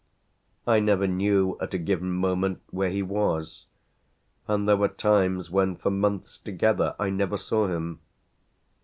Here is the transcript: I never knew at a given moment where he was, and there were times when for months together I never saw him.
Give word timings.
I 0.65 0.79
never 0.79 1.05
knew 1.05 1.59
at 1.61 1.75
a 1.75 1.77
given 1.77 2.11
moment 2.11 2.63
where 2.71 2.89
he 2.89 3.03
was, 3.03 3.67
and 4.47 4.67
there 4.67 4.75
were 4.75 4.87
times 4.87 5.51
when 5.51 5.75
for 5.75 5.91
months 5.91 6.39
together 6.39 6.95
I 6.99 7.11
never 7.11 7.37
saw 7.37 7.67
him. 7.67 7.99